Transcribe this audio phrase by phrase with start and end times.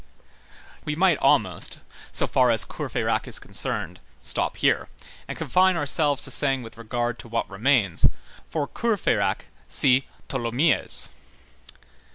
[0.83, 1.77] We might almost,
[2.11, 4.87] so far as Courfeyrac is concerned, stop here,
[5.27, 8.07] and confine ourselves to saying with regard to what remains:
[8.49, 11.07] "For Courfeyrac, see Tholomyès."